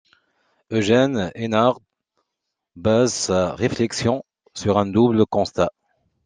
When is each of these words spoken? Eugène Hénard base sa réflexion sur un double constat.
Eugène 0.71 1.31
Hénard 1.35 1.79
base 2.75 3.13
sa 3.13 3.53
réflexion 3.53 4.23
sur 4.55 4.79
un 4.79 4.87
double 4.87 5.27
constat. 5.27 5.69